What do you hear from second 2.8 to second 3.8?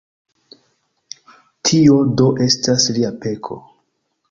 lia peko.